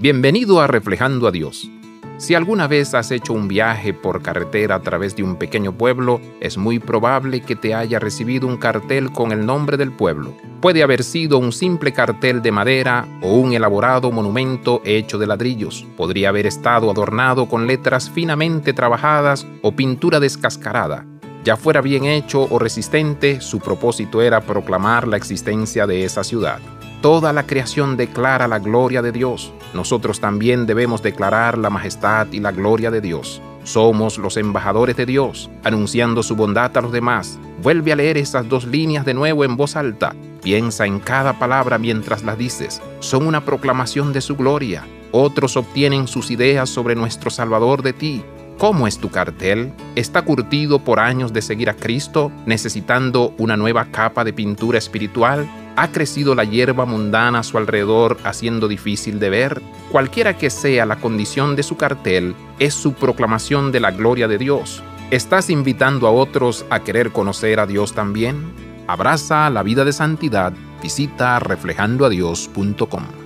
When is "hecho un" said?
3.10-3.48